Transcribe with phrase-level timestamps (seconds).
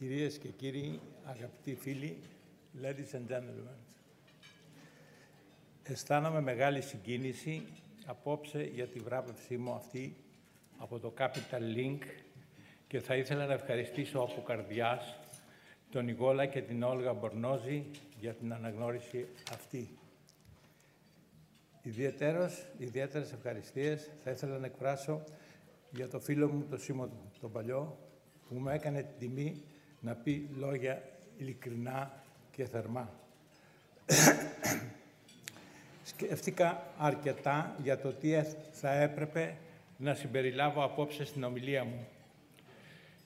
[0.00, 2.18] Κυρίες και κύριοι, αγαπητοί φίλοι,
[2.82, 3.76] ladies and gentlemen,
[5.82, 7.66] αισθάνομαι μεγάλη συγκίνηση
[8.06, 10.16] απόψε για τη βράβευσή μου αυτή
[10.78, 11.98] από το Capital Link
[12.86, 15.18] και θα ήθελα να ευχαριστήσω από καρδιάς
[15.90, 17.90] τον Ιγόλα και την Όλγα Μπορνόζη
[18.20, 19.98] για την αναγνώριση αυτή.
[21.82, 25.24] Ιδιαίτερος, ιδιαίτερες ευχαριστίες θα ήθελα να εκφράσω
[25.90, 27.08] για το φίλο μου, τον Σίμω
[27.40, 27.98] τον Παλιό,
[28.48, 29.62] που μου έκανε την τιμή
[30.00, 31.02] να πει λόγια
[31.38, 32.22] ειλικρινά
[32.52, 33.10] και θερμά.
[36.02, 39.56] Σκέφτηκα αρκετά για το τι θα έπρεπε
[39.96, 42.06] να συμπεριλάβω απόψε στην ομιλία μου.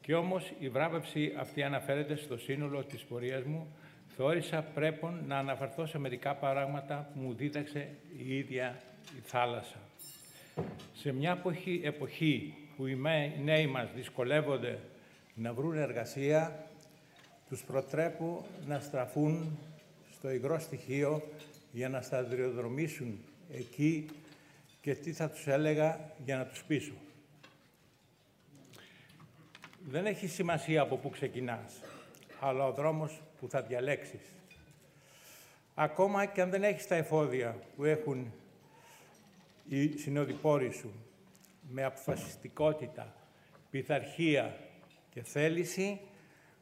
[0.00, 3.66] Και όμως η βράβευση αυτή αναφέρεται στο σύνολο της πορείας μου.
[4.16, 8.82] Θεώρησα πρέπον να αναφερθώ σε μερικά πράγματα που μου δίδαξε η ίδια
[9.16, 9.78] η θάλασσα.
[10.94, 12.98] Σε μια εποχή, εποχή που οι
[13.44, 14.78] νέοι μας δυσκολεύονται
[15.38, 16.66] να βρουν εργασία,
[17.48, 19.58] τους προτρέπω να στραφούν
[20.12, 21.22] στο υγρό στοιχείο
[21.72, 23.18] για να σταδιοδρομήσουν
[23.52, 24.06] εκεί
[24.80, 26.92] και τι θα τους έλεγα για να τους πείσω.
[29.88, 31.80] Δεν έχει σημασία από πού ξεκινάς,
[32.40, 34.20] αλλά ο δρόμος που θα διαλέξεις.
[35.74, 38.32] Ακόμα και αν δεν έχεις τα εφόδια που έχουν
[39.68, 40.92] οι συνοδοιπόροι σου,
[41.70, 43.14] με αποφασιστικότητα,
[43.70, 44.56] πειθαρχία
[45.10, 46.00] και θέληση,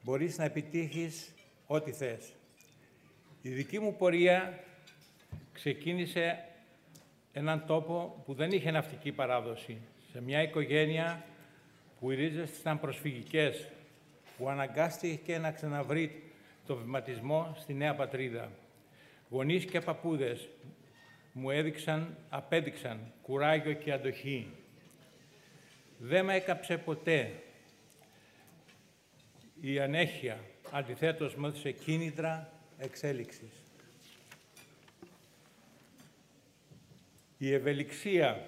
[0.02, 1.34] μπορείς να επιτύχεις
[1.66, 2.32] ό,τι θες.
[3.42, 4.64] Η δική μου πορεία
[5.52, 6.44] ξεκίνησε
[7.32, 9.78] έναν τόπο που δεν είχε ναυτική παράδοση,
[10.12, 11.24] σε μια οικογένεια
[12.00, 13.68] που οι ρίζες ήταν προσφυγικές,
[14.38, 16.22] που αναγκάστηκε να ξαναβρει
[16.66, 18.50] το βηματισμό στη νέα πατρίδα.
[19.30, 20.48] Γονείς και παππούδες
[21.32, 24.50] μου έδειξαν, απέδειξαν κουράγιο και αντοχή.
[25.98, 27.32] Δεν με έκαψε ποτέ
[29.72, 33.64] η ανέχεια, αντιθέτως με έδωσε κίνητρα εξέλιξης.
[37.38, 38.46] Η ευελιξία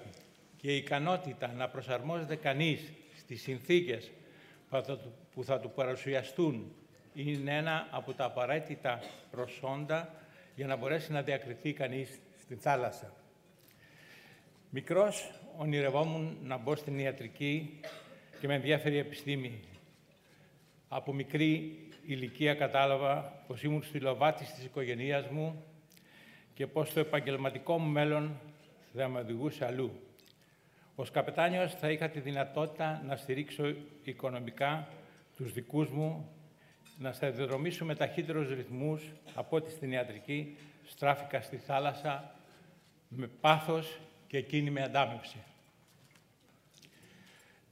[0.57, 4.11] και η ικανότητα να προσαρμόζεται κανείς στις συνθήκες
[5.33, 6.71] που θα του παρουσιαστούν
[7.13, 8.99] είναι ένα από τα απαραίτητα
[9.31, 10.13] προσόντα
[10.55, 13.13] για να μπορέσει να διακριθεί κανείς στη θάλασσα.
[14.69, 17.79] Μικρός ονειρευόμουν να μπω στην ιατρική
[18.39, 19.59] και με ενδιαφέρει η επιστήμη.
[20.91, 25.63] Από μικρή ηλικία κατάλαβα πως ήμουν στη λοβάτη της οικογένειάς μου
[26.53, 28.39] και πως το επαγγελματικό μου μέλλον
[28.95, 29.91] θα με οδηγούσε αλλού.
[30.95, 33.73] Ως καπετάνιος θα είχα τη δυνατότητα να στηρίξω
[34.03, 34.87] οικονομικά
[35.35, 36.29] τους δικούς μου,
[36.97, 42.35] να σταδιοδρομήσω με ταχύτερους ρυθμούς από ό,τι στην ιατρική στράφηκα στη θάλασσα
[43.07, 45.37] με πάθος και εκείνη με αντάμεψη.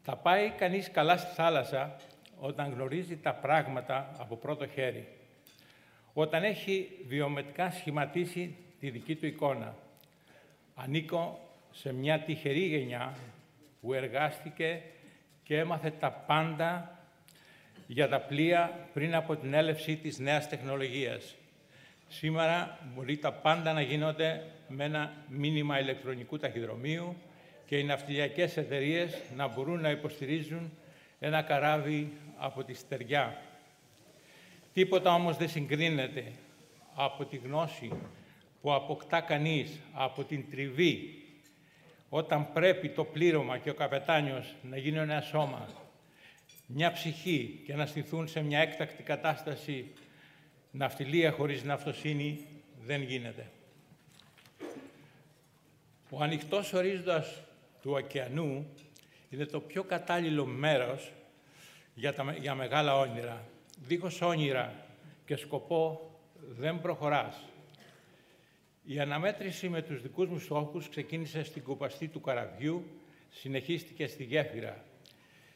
[0.02, 1.96] Θα πάει κανείς καλά στη θάλασσα
[2.40, 5.08] όταν γνωρίζει τα πράγματα από πρώτο χέρι,
[6.14, 9.76] όταν έχει βιομετικά σχηματίσει τη δική του εικόνα.
[10.76, 11.40] Ανήκω
[11.72, 13.16] σε μια τυχερή γενιά
[13.82, 14.82] που εργάστηκε
[15.44, 17.00] και έμαθε τα πάντα
[17.88, 21.36] για τα πλοία πριν από την έλευση της νέας τεχνολογίας.
[22.08, 27.16] Σήμερα μπορεί τα πάντα να γίνονται με ένα μήνυμα ηλεκτρονικού ταχυδρομείου
[27.66, 30.72] και οι ναυτιλιακές εταιρείες να μπορούν να υποστηρίζουν
[31.20, 33.42] ένα καράβι από τη στεριά.
[34.74, 36.32] Τίποτα όμως δεν συγκρίνεται
[36.96, 37.92] από τη γνώση
[38.62, 41.22] που αποκτά κανείς από την τριβή
[42.10, 45.68] όταν πρέπει το πλήρωμα και ο καπετάνιος να γίνει ένα σώμα,
[46.66, 49.92] μια ψυχή και να στηθούν σε μια έκτακτη κατάσταση
[50.72, 52.46] ναυτιλία χωρίς ναυτοσύνη
[52.84, 53.52] δεν γίνεται.
[56.10, 57.42] Ο ανοιχτός ορίζοντας
[57.82, 58.68] του ωκεανού
[59.30, 61.12] είναι το πιο κατάλληλο μέρος
[61.98, 63.44] για, τα, για μεγάλα όνειρα.
[63.88, 64.74] Δίχως όνειρα
[65.26, 66.12] και σκοπό
[66.48, 67.44] δεν προχωράς.
[68.86, 72.86] Η αναμέτρηση με τους δικούς μου στόχους ξεκίνησε στην κουπαστή του καραβιού,
[73.30, 74.84] συνεχίστηκε στη γέφυρα.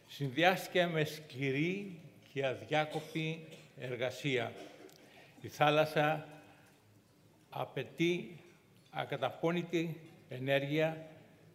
[0.08, 2.00] Συνδυάστηκε με σκληρή
[2.34, 3.48] και αδιάκοπη
[3.80, 4.52] εργασία.
[5.42, 6.28] Η θάλασσα
[7.50, 8.40] απαιτεί
[8.92, 10.00] ακαταπώνητη
[10.30, 11.08] ενέργεια,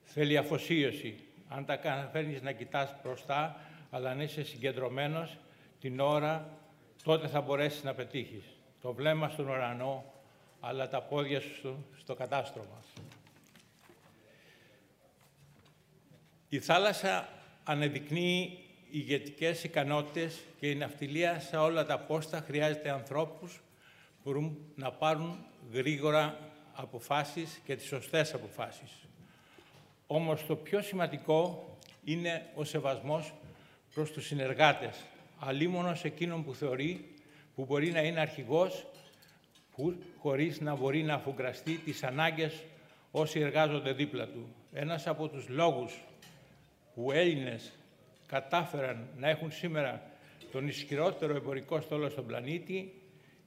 [0.05, 1.19] θέλει αφοσίωση.
[1.49, 3.61] Αν τα καταφέρνεις να κοιτάς μπροστά,
[3.91, 5.37] αλλά αν είσαι συγκεντρωμένος
[5.81, 6.59] την ώρα,
[7.03, 8.45] τότε θα μπορέσεις να πετύχεις.
[8.81, 10.05] Το βλέμμα στον ουρανό,
[10.61, 12.85] αλλά τα πόδια σου στο κατάστρωμα.
[16.49, 17.29] Η θάλασσα
[17.65, 18.59] ανεδεικνύει
[18.91, 25.45] ηγετικές ικανότητες και η ναυτιλία σε όλα τα πόστα χρειάζεται ανθρώπους που μπορούν να πάρουν
[25.73, 26.39] γρήγορα
[26.73, 28.91] αποφάσεις και τις σωστές αποφάσεις.
[30.07, 31.69] Όμως το πιο σημαντικό
[32.05, 33.33] είναι ο σεβασμός
[33.97, 35.05] προς τους συνεργάτες,
[35.39, 37.05] αλίμονος εκείνον που θεωρεί
[37.55, 38.87] που μπορεί να είναι αρχηγός
[39.75, 42.63] που, χωρίς να μπορεί να αφουγκραστεί τις ανάγκες
[43.11, 44.55] όσοι εργάζονται δίπλα του.
[44.73, 45.99] Ένας από τους λόγους
[46.95, 47.73] που Έλληνες
[48.27, 50.03] κατάφεραν να έχουν σήμερα
[50.53, 52.93] τον ισχυρότερο εμπορικό στόλο στον πλανήτη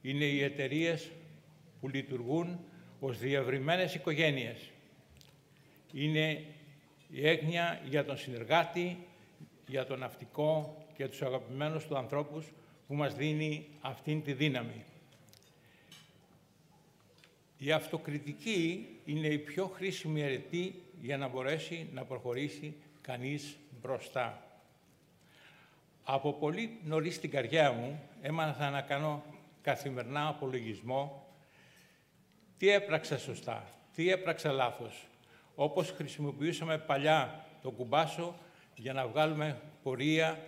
[0.02, 1.10] είναι οι εταιρείες
[1.80, 2.60] που λειτουργούν
[3.00, 4.58] ως διευρυμένες οικογένειες.
[5.94, 6.44] Είναι
[7.12, 8.98] η έγνοια για τον συνεργάτη,
[9.70, 12.46] για τον ναυτικό και τους αγαπημένους του ανθρώπους
[12.88, 14.84] που μας δίνει αυτήν τη δύναμη.
[17.58, 24.44] Η αυτοκριτική είναι η πιο χρήσιμη αιρετή για να μπορέσει να προχωρήσει κανείς μπροστά.
[26.04, 29.24] Από πολύ νωρίς στην καρδιά μου έμαθα να κάνω
[29.62, 31.28] καθημερινά απολογισμό
[32.58, 33.64] τι έπραξα σωστά,
[33.96, 35.08] τι έπραξα λάθος.
[35.56, 38.36] Όπως χρησιμοποιούσαμε παλιά το κουμπάσο
[38.80, 40.40] για να βγάλουμε πορεία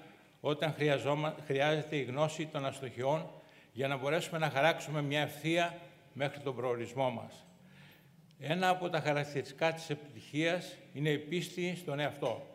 [0.42, 0.76] όταν
[1.46, 3.30] χρειάζεται η γνώση των αστοχιών
[3.74, 5.80] για να μπορέσουμε να χαράξουμε μια ευθεία
[6.14, 7.46] μέχρι τον προορισμό μας.
[8.40, 12.48] Ένα από τα χαρακτηριστικά της επιτυχίας είναι η πίστη στον εαυτό,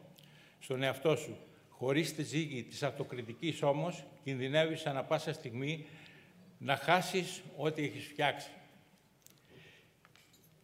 [0.58, 1.36] στον εαυτό σου.
[1.68, 5.86] Χωρίς τη ζύγη της αυτοκριτικής όμως, κινδυνεύεις ανα πάσα στιγμή
[6.58, 8.50] να χάσεις ό,τι έχεις φτιάξει.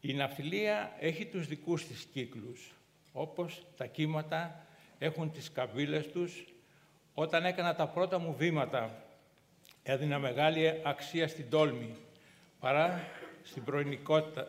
[0.00, 2.75] Η ναυτιλία έχει τους δικούς της κύκλους,
[3.12, 4.67] όπως τα κύματα
[5.02, 6.44] έχουν τις καμπύλες τους.
[7.14, 9.04] Όταν έκανα τα πρώτα μου βήματα,
[9.82, 11.96] έδινα μεγάλη αξία στην τόλμη,
[12.60, 13.08] παρά
[13.43, 13.64] στην,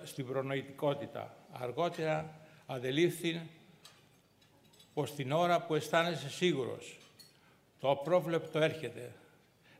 [0.03, 1.38] στην προνοητικότητα.
[1.51, 2.35] Αργότερα
[2.65, 3.41] αδελήφθη
[4.94, 6.97] πως την ώρα που αισθάνεσαι σίγουρος,
[7.79, 9.11] το απρόβλεπτο έρχεται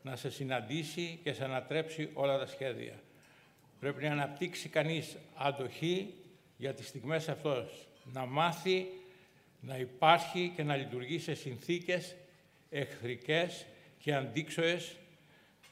[0.02, 2.94] να σε συναντήσει και σε ανατρέψει όλα τα σχέδια.
[3.80, 6.14] Πρέπει να αναπτύξει κανείς αντοχή
[6.58, 8.88] για τις στιγμές αυτές, να μάθει
[9.66, 12.16] να υπάρχει και να λειτουργεί σε συνθήκες
[12.70, 13.66] εχθρικές
[14.00, 14.96] και αντίξωες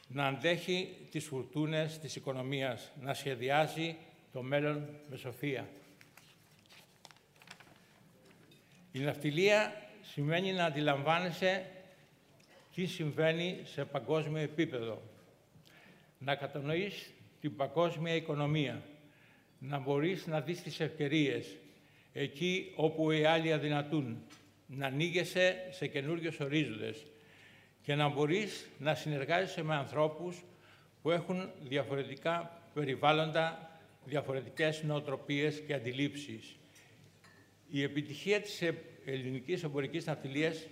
[0.07, 3.95] να αντέχει τις φουρτούνες της οικονομίας, να σχεδιάζει
[4.31, 5.69] το μέλλον με σοφία.
[8.91, 11.65] Η ναυτιλία σημαίνει να αντιλαμβάνεσαι
[12.75, 15.01] τι συμβαίνει σε παγκόσμιο επίπεδο,
[16.17, 18.83] να κατανοείς την παγκόσμια οικονομία,
[19.59, 21.57] να μπορείς να δεις τις ευκαιρίες
[22.13, 24.23] εκεί όπου οι άλλοι αδυνατούν,
[24.67, 27.05] να ανοίγεσαι σε καινούριου ορίζοντες,
[27.83, 30.43] και να μπορείς να συνεργάζεσαι με ανθρώπους
[31.01, 33.71] που έχουν διαφορετικά περιβάλλοντα,
[34.05, 36.55] διαφορετικές νοοτροπίες και αντιλήψεις.
[37.69, 38.63] Η επιτυχία της
[39.05, 40.67] ελληνικής εμπορικής ναυτιλίας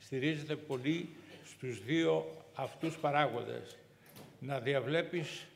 [0.00, 1.08] στηρίζεται πολύ
[1.44, 3.76] στους δύο αυτούς παράγοντες.
[4.38, 5.46] Να διαβλέπεις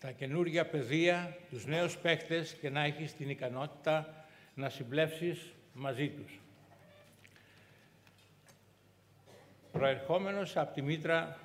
[0.00, 4.19] τα καινούργια παιδεία, τους νέους παίχτες και να έχεις την ικανότητα
[4.54, 6.40] να συμπλέψεις μαζί τους.
[9.72, 11.38] Προερχόμενος από τη μήτρα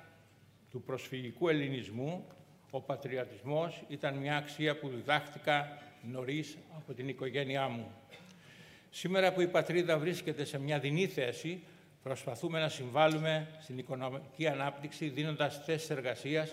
[0.70, 2.26] του προσφυγικού ελληνισμού,
[2.70, 7.90] ο πατριωτισμός ήταν μια αξία που διδάχτηκα νωρίς από την οικογένειά μου.
[8.90, 11.62] Σήμερα που η πατρίδα βρίσκεται σε μια δινή θέση,
[12.02, 16.52] προσπαθούμε να συμβάλλουμε στην οικονομική ανάπτυξη δίνοντας θέσεις εργασίας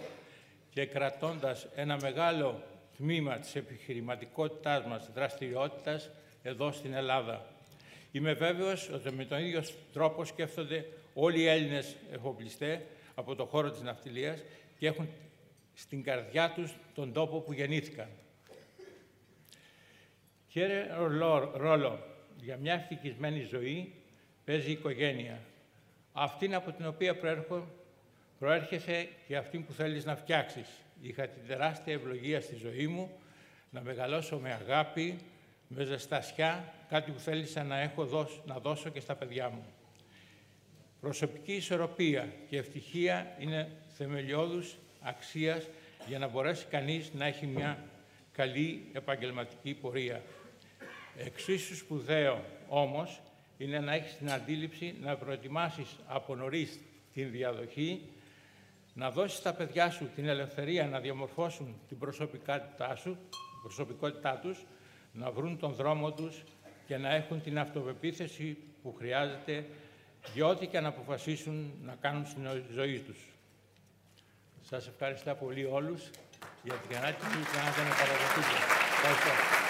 [0.69, 2.63] και κρατώντας ένα μεγάλο
[2.97, 6.09] τμήμα της επιχειρηματικότητάς μας δραστηριότητας
[6.43, 7.45] εδώ στην Ελλάδα.
[8.11, 9.63] Είμαι βέβαιος ότι με τον ίδιο
[9.93, 12.79] τρόπο σκέφτονται όλοι οι Έλληνες εφοπλιστές
[13.15, 14.43] από το χώρο της ναυτιλίας
[14.77, 15.09] και έχουν
[15.73, 18.07] στην καρδιά τους τον τόπο που γεννήθηκαν.
[20.47, 20.87] Κύριε
[21.53, 21.99] ρόλο
[22.37, 23.93] για μια ευτυχισμένη ζωή
[24.45, 25.39] παίζει η οικογένεια.
[26.13, 27.67] Αυτήν από την οποία προέρχω,
[28.39, 30.67] προέρχεσαι και αυτή που θέλεις να φτιάξεις.
[31.01, 33.11] Είχα την τεράστια ευλογία στη ζωή μου
[33.69, 35.19] να μεγαλώσω με αγάπη,
[35.67, 39.65] με ζεστασιά, κάτι που θέλησα να, έχω να δώσω και στα παιδιά μου.
[41.01, 45.67] Προσωπική ισορροπία και ευτυχία είναι θεμελιώδους αξίας
[46.07, 47.85] για να μπορέσει κανείς να έχει μια
[48.31, 50.21] καλή επαγγελματική πορεία.
[51.17, 53.21] Εξίσου σπουδαίο όμως
[53.57, 56.79] είναι να έχεις την αντίληψη να προετοιμάσεις από νωρίς
[57.13, 58.01] την διαδοχή,
[58.93, 64.65] να δώσεις στα παιδιά σου την ελευθερία να διαμορφώσουν την προσωπικότητά, σου, την προσωπικότητά τους,
[65.13, 66.43] να βρουν τον δρόμο τους
[66.85, 69.65] και να έχουν την αυτοπεποίθηση που χρειάζεται
[70.33, 73.17] για ό,τι και να αποφασίσουν να κάνουν στην ζωή τους.
[74.61, 76.09] Σας ευχαριστώ πολύ όλους
[76.63, 78.57] για την ανάγκη που κάνατε να παραδοθείτε.
[78.95, 79.62] Ευχαριστώ.